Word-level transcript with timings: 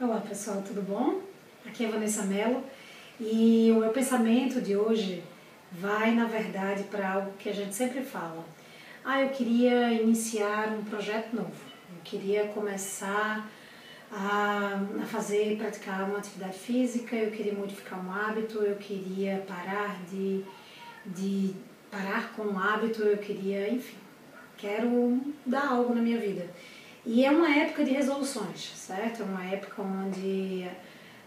Olá 0.00 0.20
pessoal, 0.20 0.60
tudo 0.60 0.82
bom? 0.82 1.22
Aqui 1.64 1.84
é 1.84 1.88
Vanessa 1.88 2.24
Mello 2.24 2.64
e 3.20 3.70
o 3.70 3.78
meu 3.78 3.90
pensamento 3.90 4.60
de 4.60 4.76
hoje 4.76 5.22
vai 5.70 6.12
na 6.12 6.24
verdade 6.24 6.82
para 6.90 7.12
algo 7.12 7.32
que 7.38 7.48
a 7.48 7.52
gente 7.52 7.72
sempre 7.72 8.02
fala. 8.02 8.44
Ah, 9.04 9.22
eu 9.22 9.28
queria 9.28 9.92
iniciar 9.92 10.70
um 10.70 10.82
projeto 10.82 11.36
novo, 11.36 11.54
eu 11.94 12.00
queria 12.02 12.48
começar 12.48 13.48
a, 14.10 14.80
a 15.00 15.06
fazer, 15.06 15.56
praticar 15.58 16.02
uma 16.08 16.18
atividade 16.18 16.58
física, 16.58 17.14
eu 17.14 17.30
queria 17.30 17.54
modificar 17.54 18.04
um 18.04 18.12
hábito, 18.12 18.64
eu 18.64 18.74
queria 18.74 19.44
parar 19.46 20.02
de, 20.10 20.44
de 21.06 21.54
parar 21.88 22.32
com 22.32 22.42
um 22.42 22.58
hábito, 22.58 23.00
eu 23.00 23.18
queria, 23.18 23.70
enfim, 23.70 23.98
quero 24.56 25.20
dar 25.46 25.68
algo 25.68 25.94
na 25.94 26.02
minha 26.02 26.18
vida. 26.18 26.50
E 27.06 27.24
é 27.24 27.30
uma 27.30 27.54
época 27.54 27.84
de 27.84 27.90
resoluções, 27.90 28.72
certo? 28.74 29.22
É 29.22 29.24
uma 29.26 29.44
época 29.44 29.82
onde, 29.82 30.66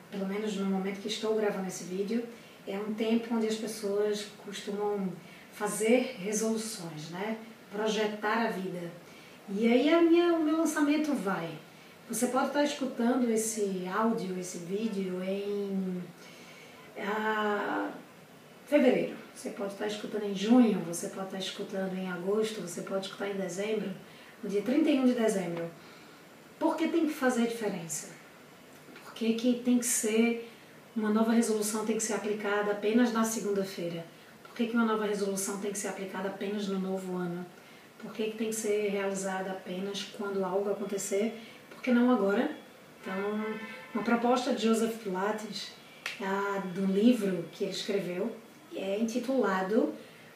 pelo 0.09 0.26
menos 0.26 0.55
no 0.55 0.66
momento 0.66 0.99
que 0.99 1.08
estou 1.08 1.35
gravando 1.35 1.68
esse 1.68 1.84
vídeo, 1.84 2.23
é 2.68 2.77
um 2.80 2.95
tempo 2.95 3.35
onde 3.35 3.45
as 3.45 3.55
pessoas 3.55 4.27
costumam 4.44 5.08
fazer 5.54 6.18
resoluções, 6.20 7.12
né? 7.12 7.38
Projetar 7.71 8.48
a 8.48 8.49
vida. 8.49 8.91
E 9.49 9.71
aí 9.71 9.94
a 9.94 10.02
minha, 10.02 10.34
o 10.34 10.44
meu 10.44 10.58
lançamento 10.58 11.13
vai. 11.13 11.49
Você 12.09 12.27
pode 12.27 12.48
estar 12.48 12.63
escutando 12.63 13.30
esse 13.30 13.88
áudio, 13.88 14.40
esse 14.40 14.59
vídeo 14.59 15.21
em 15.23 16.02
ah, 16.99 17.91
fevereiro. 18.66 19.16
Você 19.35 19.52
pode 19.52 19.73
estar 19.73 19.85
escutando 19.85 20.23
em 20.23 20.34
junho, 20.34 20.80
você 20.80 21.09
pode 21.09 21.27
estar 21.27 21.38
escutando 21.38 21.96
em 21.96 22.09
agosto, 22.09 22.62
você 22.62 22.82
pode 22.82 23.05
escutar 23.05 23.30
em 23.30 23.35
dezembro 23.35 23.91
dia 24.44 24.62
31 24.62 25.05
de 25.05 25.14
dezembro. 25.14 25.70
Por 26.59 26.76
que 26.76 26.88
tem 26.88 27.08
que 27.08 27.14
fazer 27.14 27.48
diferença? 27.48 28.09
Por 29.04 29.13
que, 29.13 29.34
que 29.34 29.62
tem 29.63 29.80
que 29.80 29.86
ser, 29.86 30.52
uma 30.96 31.10
nova 31.10 31.32
resolução 31.32 31.86
tem 31.86 31.98
que 31.98 32.04
ser 32.04 32.13
aplicada 32.13 32.71
apenas 32.71 33.12
na 33.12 33.24
segunda-feira? 33.24 34.05
Por 34.43 34.54
que, 34.55 34.68
que 34.68 34.74
uma 34.76 34.85
nova 34.85 35.05
resolução 35.05 35.60
tem 35.60 35.71
que 35.71 35.77
ser 35.77 35.88
aplicada 35.88 36.30
apenas 36.30 36.68
no 36.68 36.80
novo 36.80 37.15
ano? 37.15 37.46
Por 37.99 38.13
que, 38.13 38.32
que 38.32 38.38
tem 38.38 38.49
que 38.49 38.55
ser 38.55 38.90
realizada 38.90 39.52
apenas 39.52 40.04
quando 40.04 40.43
algo 40.46 40.70
acontecer? 40.70 41.40
Por 41.70 41.82
que 41.82 41.91
não 41.91 42.12
agora? 42.12 42.52
Então, 43.02 43.15
uma 43.93 44.04
proposta 44.04 44.54
de 44.54 44.68
Joseph 44.68 45.02
Pilates, 45.04 45.71
ah, 46.21 46.62
do 46.76 46.85
livro 46.85 47.46
que 47.52 47.63
ele 47.63 47.71
escreveu, 47.71 48.35
é 48.76 48.99
intitulado 48.99 49.93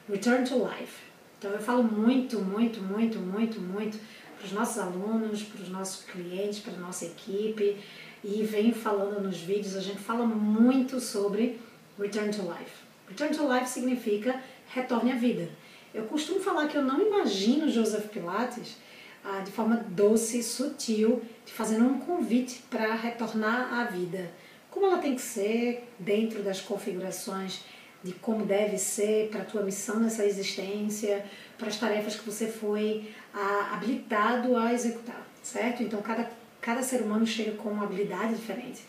Return 0.09 0.47
to 0.47 0.55
Life. 0.55 1.10
Então 1.41 1.49
eu 1.49 1.59
falo 1.59 1.81
muito, 1.81 2.37
muito, 2.37 2.79
muito, 2.83 3.17
muito, 3.17 3.59
muito 3.59 3.97
para 4.37 4.45
os 4.45 4.51
nossos 4.51 4.77
alunos, 4.77 5.41
para 5.41 5.63
os 5.63 5.69
nossos 5.69 6.05
clientes, 6.05 6.59
para 6.59 6.75
a 6.75 6.77
nossa 6.77 7.03
equipe 7.03 7.77
e 8.23 8.43
venho 8.43 8.75
falando 8.75 9.19
nos 9.19 9.39
vídeos, 9.39 9.75
a 9.75 9.81
gente 9.81 9.97
fala 9.97 10.23
muito 10.23 10.99
sobre 10.99 11.59
Return 11.99 12.29
to 12.29 12.43
Life. 12.43 12.83
Return 13.09 13.35
to 13.35 13.51
Life 13.51 13.67
significa 13.67 14.39
retorne 14.67 15.13
à 15.13 15.15
vida. 15.15 15.49
Eu 15.91 16.03
costumo 16.03 16.39
falar 16.39 16.67
que 16.67 16.77
eu 16.77 16.83
não 16.83 17.01
imagino 17.01 17.67
Joseph 17.67 18.09
Pilates 18.09 18.77
ah, 19.23 19.39
de 19.39 19.49
forma 19.49 19.77
doce, 19.89 20.43
sutil, 20.43 21.23
de 21.43 21.51
fazendo 21.51 21.85
um 21.85 21.97
convite 21.97 22.61
para 22.69 22.93
retornar 22.93 23.79
à 23.79 23.85
vida. 23.85 24.31
Como 24.69 24.85
ela 24.85 24.99
tem 24.99 25.15
que 25.15 25.21
ser 25.23 25.89
dentro 25.97 26.43
das 26.43 26.61
configurações 26.61 27.61
de 28.03 28.13
como 28.13 28.45
deve 28.45 28.77
ser 28.77 29.29
para 29.29 29.41
a 29.41 29.45
tua 29.45 29.61
missão 29.61 29.99
nessa 29.99 30.25
existência, 30.25 31.25
para 31.57 31.67
as 31.67 31.77
tarefas 31.77 32.15
que 32.15 32.25
você 32.25 32.47
foi 32.47 33.11
a, 33.33 33.73
habilitado 33.73 34.55
a 34.57 34.73
executar, 34.73 35.27
certo? 35.43 35.83
Então 35.83 36.01
cada, 36.01 36.29
cada 36.59 36.81
ser 36.81 37.01
humano 37.01 37.25
chega 37.25 37.51
com 37.53 37.69
uma 37.69 37.83
habilidade 37.83 38.35
diferente 38.35 38.81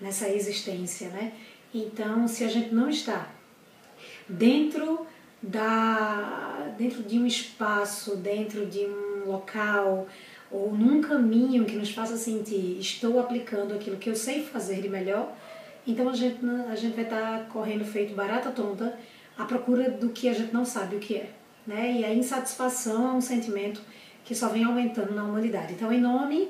nessa 0.00 0.28
existência, 0.28 1.08
né? 1.08 1.32
Então 1.74 2.28
se 2.28 2.44
a 2.44 2.48
gente 2.48 2.74
não 2.74 2.88
está 2.88 3.28
dentro 4.28 5.06
da 5.42 6.74
dentro 6.76 7.02
de 7.02 7.18
um 7.18 7.26
espaço, 7.26 8.16
dentro 8.16 8.66
de 8.66 8.80
um 8.80 9.24
local 9.26 10.06
ou 10.50 10.72
num 10.72 11.00
caminho 11.00 11.64
que 11.64 11.76
nos 11.76 11.90
faça 11.90 12.16
sentir 12.16 12.78
estou 12.80 13.20
aplicando 13.20 13.74
aquilo 13.74 13.96
que 13.96 14.10
eu 14.10 14.16
sei 14.16 14.42
fazer 14.42 14.80
de 14.80 14.88
melhor, 14.88 15.32
então 15.88 16.08
a 16.08 16.14
gente, 16.14 16.38
a 16.70 16.76
gente 16.76 16.94
vai 16.94 17.04
estar 17.04 17.38
tá 17.38 17.44
correndo 17.50 17.84
feito 17.84 18.14
barata 18.14 18.50
tonta 18.50 18.98
à 19.36 19.44
procura 19.44 19.90
do 19.90 20.10
que 20.10 20.28
a 20.28 20.32
gente 20.32 20.52
não 20.52 20.64
sabe 20.64 20.96
o 20.96 20.98
que 20.98 21.16
é. 21.16 21.30
Né? 21.66 21.92
E 22.00 22.04
a 22.04 22.14
insatisfação 22.14 23.08
é 23.08 23.12
um 23.12 23.20
sentimento 23.20 23.80
que 24.24 24.34
só 24.34 24.48
vem 24.48 24.64
aumentando 24.64 25.14
na 25.14 25.24
humanidade. 25.24 25.72
Então, 25.72 25.92
em 25.92 26.00
nome 26.00 26.48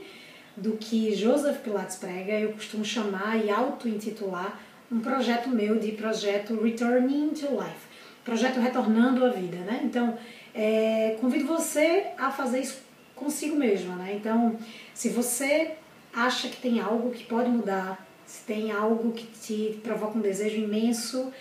do 0.57 0.73
que 0.73 1.15
Joseph 1.15 1.59
Pilates 1.59 1.97
prega, 1.97 2.33
eu 2.33 2.53
costumo 2.53 2.85
chamar 2.85 3.37
e 3.37 3.51
auto-intitular 3.51 4.61
um 4.91 5.01
projeto 5.01 5.49
meu 5.49 5.79
de 5.79 5.93
projeto 5.93 6.61
Returning 6.61 7.29
to 7.31 7.47
Life, 7.53 7.87
projeto 8.25 8.59
retornando 8.59 9.25
à 9.25 9.29
vida, 9.29 9.59
né? 9.59 9.83
Então, 9.85 10.19
é, 10.55 11.17
convido 11.21 11.47
você 11.47 12.07
a 12.19 12.31
fazer 12.31 12.61
isso 12.61 12.81
consigo 13.15 13.55
mesmo, 13.55 13.95
né? 13.97 14.15
Então, 14.15 14.57
se 14.95 15.11
você 15.11 15.73
acha 16.13 16.49
que 16.49 16.57
tem 16.57 16.81
algo 16.81 17.11
que 17.11 17.25
pode 17.25 17.51
mudar 17.51 18.08
se 18.29 18.43
tem 18.43 18.71
algo 18.71 19.11
que 19.13 19.27
te 19.27 19.81
provoca 19.83 20.19
um 20.19 20.21
desejo 20.21 20.59
imenso 20.59 21.33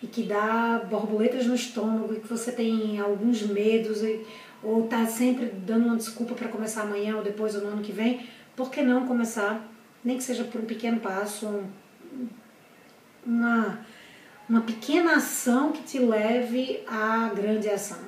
e 0.00 0.06
que 0.06 0.22
dá 0.22 0.80
borboletas 0.88 1.44
no 1.46 1.54
estômago 1.56 2.14
e 2.14 2.20
que 2.20 2.28
você 2.28 2.52
tem 2.52 3.00
alguns 3.00 3.42
medos 3.42 4.04
e, 4.04 4.24
ou 4.62 4.84
está 4.84 5.04
sempre 5.04 5.46
dando 5.46 5.86
uma 5.86 5.96
desculpa 5.96 6.36
para 6.36 6.46
começar 6.46 6.82
amanhã 6.82 7.16
ou 7.16 7.24
depois 7.24 7.56
ou 7.56 7.62
no 7.62 7.68
ano 7.70 7.82
que 7.82 7.90
vem, 7.90 8.24
por 8.54 8.70
que 8.70 8.82
não 8.82 9.04
começar, 9.04 9.68
nem 10.04 10.16
que 10.16 10.22
seja 10.22 10.44
por 10.44 10.60
um 10.60 10.64
pequeno 10.64 11.00
passo, 11.00 11.44
um, 11.44 11.68
uma, 13.26 13.80
uma 14.48 14.60
pequena 14.60 15.16
ação 15.16 15.72
que 15.72 15.82
te 15.82 15.98
leve 15.98 16.84
à 16.86 17.32
grande 17.34 17.68
ação, 17.68 17.98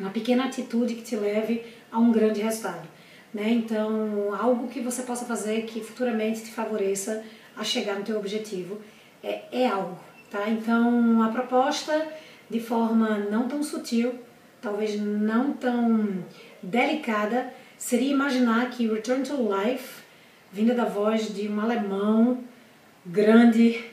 uma 0.00 0.08
pequena 0.08 0.46
atitude 0.46 0.94
que 0.94 1.02
te 1.02 1.16
leve 1.16 1.66
a 1.92 1.98
um 1.98 2.10
grande 2.10 2.40
resultado. 2.40 2.88
Né? 3.34 3.50
Então, 3.50 4.34
algo 4.34 4.68
que 4.68 4.80
você 4.80 5.02
possa 5.02 5.26
fazer 5.26 5.66
que 5.66 5.82
futuramente 5.82 6.44
te 6.44 6.50
favoreça 6.50 7.22
a 7.58 7.64
chegar 7.64 7.96
no 7.96 8.04
teu 8.04 8.16
objetivo 8.16 8.80
é, 9.22 9.42
é 9.50 9.66
algo, 9.66 9.98
tá? 10.30 10.48
Então, 10.48 11.22
a 11.22 11.28
proposta 11.28 12.06
de 12.48 12.60
forma 12.60 13.18
não 13.18 13.48
tão 13.48 13.62
sutil, 13.62 14.14
talvez 14.62 14.98
não 14.98 15.52
tão 15.52 16.24
delicada, 16.62 17.52
seria 17.76 18.12
imaginar 18.12 18.70
que 18.70 18.86
Return 18.86 19.22
to 19.22 19.36
Life, 19.36 20.02
vinda 20.52 20.74
da 20.74 20.84
voz 20.84 21.34
de 21.34 21.48
um 21.48 21.60
alemão 21.60 22.42
grande, 23.04 23.84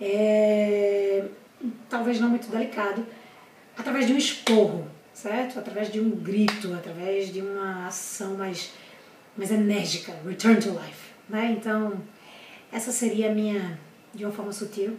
é, 0.00 1.24
talvez 1.88 2.20
não 2.20 2.28
muito 2.28 2.48
delicado, 2.48 3.04
através 3.76 4.06
de 4.06 4.12
um 4.12 4.18
esporro, 4.18 4.86
certo? 5.12 5.58
Através 5.58 5.90
de 5.90 6.00
um 6.00 6.10
grito, 6.10 6.72
através 6.74 7.32
de 7.32 7.40
uma 7.40 7.86
ação 7.86 8.34
mais, 8.34 8.72
mais 9.36 9.50
enérgica, 9.50 10.14
Return 10.26 10.60
to 10.60 10.70
Life, 10.70 11.10
né? 11.28 11.56
Então, 11.58 12.00
essa 12.72 12.92
seria 12.92 13.30
a 13.30 13.34
minha, 13.34 13.78
de 14.14 14.24
uma 14.24 14.32
forma 14.32 14.52
sutil, 14.52 14.96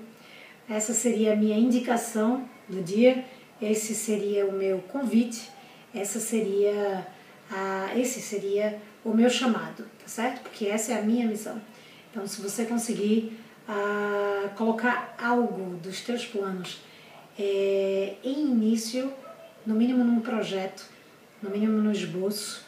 essa 0.70 0.94
seria 0.94 1.34
a 1.34 1.36
minha 1.36 1.58
indicação 1.58 2.48
do 2.68 2.82
dia, 2.82 3.26
esse 3.62 3.94
seria 3.94 4.46
o 4.46 4.52
meu 4.52 4.80
convite, 4.80 5.50
essa 5.94 6.20
seria 6.20 7.08
a, 7.50 7.98
esse 7.98 8.22
seria 8.22 8.80
o 9.04 9.14
meu 9.14 9.30
chamado, 9.30 9.84
tá 10.00 10.08
certo? 10.08 10.42
Porque 10.42 10.66
essa 10.66 10.94
é 10.94 11.00
a 11.00 11.02
minha 11.02 11.28
missão. 11.28 11.62
Então, 12.10 12.26
se 12.26 12.42
você 12.42 12.66
conseguir 12.66 13.38
a, 13.68 14.50
colocar 14.56 15.16
algo 15.18 15.76
dos 15.78 16.02
teus 16.02 16.26
planos 16.26 16.82
é, 17.38 18.16
em 18.24 18.52
início, 18.52 19.12
no 19.66 19.76
mínimo 19.76 20.04
num 20.04 20.22
projeto, 20.22 20.86
no 21.42 21.50
mínimo 21.50 21.82
no 21.82 21.92
esboço, 21.92 22.66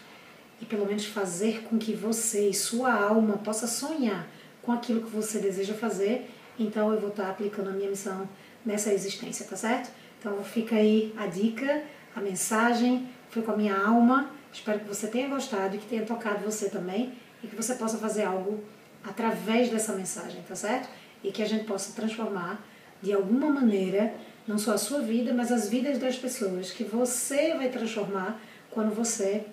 e 0.62 0.66
pelo 0.66 0.86
menos 0.86 1.06
fazer 1.06 1.64
com 1.64 1.78
que 1.78 1.94
você 1.94 2.50
e 2.50 2.54
sua 2.54 2.94
alma 2.94 3.38
possa 3.38 3.68
sonhar 3.68 4.28
com 4.64 4.72
aquilo 4.72 5.02
que 5.02 5.10
você 5.10 5.40
deseja 5.40 5.74
fazer, 5.74 6.30
então 6.58 6.92
eu 6.92 7.00
vou 7.00 7.10
estar 7.10 7.30
aplicando 7.30 7.70
a 7.70 7.74
minha 7.74 7.90
missão 7.90 8.28
nessa 8.66 8.94
existência, 8.94 9.46
tá 9.46 9.56
certo? 9.56 9.92
Então 10.20 10.44
fica 10.44 10.76
aí 10.76 11.14
a 11.18 11.28
dica, 11.28 11.84
a 12.16 12.22
mensagem, 12.22 13.08
foi 13.30 13.42
com 13.42 13.52
a 13.52 13.58
minha 13.58 13.76
alma. 13.76 14.30
Espero 14.52 14.80
que 14.80 14.88
você 14.88 15.08
tenha 15.08 15.28
gostado 15.28 15.76
e 15.76 15.80
que 15.80 15.86
tenha 15.86 16.06
tocado 16.06 16.46
você 16.46 16.70
também 16.70 17.14
e 17.44 17.48
que 17.48 17.56
você 17.56 17.76
possa 17.76 17.98
fazer 17.98 18.24
algo 18.24 18.64
através 19.04 19.70
dessa 19.70 19.94
mensagem, 19.94 20.42
tá 20.48 20.56
certo? 20.56 20.88
E 21.24 21.32
que 21.32 21.42
a 21.42 21.46
gente 21.46 21.66
possa 21.66 21.94
transformar 21.94 22.64
de 23.02 23.12
alguma 23.12 23.50
maneira 23.50 24.14
não 24.48 24.58
só 24.58 24.74
a 24.74 24.78
sua 24.78 25.00
vida, 25.00 25.34
mas 25.34 25.52
as 25.52 25.70
vidas 25.70 25.98
das 25.98 26.16
pessoas 26.16 26.72
que 26.72 26.84
você 26.84 27.54
vai 27.56 27.70
transformar 27.70 28.40
quando 28.72 28.94
você 28.94 29.46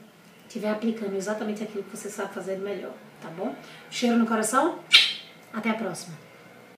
estiver 0.47 0.71
aplicando 0.71 1.17
exatamente 1.17 1.63
aquilo 1.63 1.85
que 1.85 1.97
você 1.97 2.09
sabe 2.11 2.35
fazer 2.35 2.59
melhor, 2.59 2.93
tá 3.21 3.29
bom? 3.31 3.55
Cheiro 3.91 4.19
no 4.19 4.27
coração? 4.27 4.79
Até 5.52 5.70
a 5.70 5.75
próxima! 5.75 6.30